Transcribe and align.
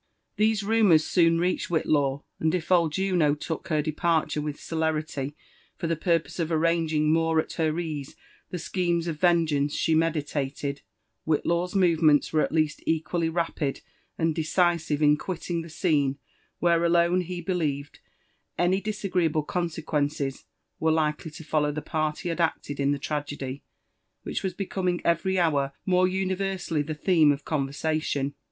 These 0.35 0.63
rumours 0.63 1.05
soon 1.05 1.37
reached 1.37 1.67
Whitlaw; 1.69 2.23
and 2.39 2.55
if 2.55 2.71
old 2.71 2.91
Juno 2.93 3.35
took 3.35 3.67
her 3.67 3.83
do^ 3.83 3.93
partnre 3.95 4.41
with 4.41 4.59
celerity 4.59 5.35
for 5.77 5.85
the 5.85 5.95
purpose 5.95 6.39
of 6.39 6.51
arranging 6.51 7.13
more 7.13 7.39
at 7.39 7.53
her 7.61 7.77
ease 7.79 8.15
the 8.49 8.57
schemes 8.57 9.05
of 9.05 9.19
vengeance 9.19 9.75
she 9.75 9.93
meditated, 9.93 10.81
Whitlaw's 11.27 11.75
movements 11.75 12.33
were 12.33 12.41
at 12.41 12.51
least 12.51 12.81
equally 12.87 13.29
rapid 13.29 13.81
and 14.17 14.33
decisive 14.33 15.03
in 15.03 15.19
quittiog 15.19 15.61
the 15.61 15.69
scene 15.69 16.17
where 16.57 16.83
alone 16.83 17.21
he 17.21 17.39
believed 17.39 17.99
any 18.57 18.81
disagreeable 18.81 19.43
consequences 19.43 20.45
were 20.79 20.89
likely 20.91 21.29
to 21.29 21.43
follow 21.43 21.71
the 21.71 21.79
part 21.83 22.21
he 22.21 22.29
had 22.29 22.41
acted 22.41 22.79
in 22.79 22.91
the 22.91 22.97
tragedy, 22.97 23.61
which 24.23 24.41
was 24.41 24.55
becoming 24.55 24.99
every 25.05 25.37
hour 25.37 25.73
more 25.85 26.07
universally 26.07 26.81
the 26.81 26.95
theme 26.95 27.31
of 27.31 27.45
conversation. 27.45 28.33